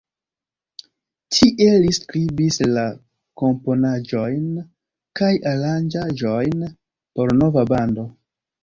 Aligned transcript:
Tie, 1.35 1.67
li 1.83 1.91
skribis 1.97 2.57
la 2.71 2.87
komponaĵojn 3.43 4.49
kaj 5.21 5.33
aranĝaĵojn 5.55 6.69
por 7.19 7.41
nova 7.45 7.71
bando. 7.75 8.13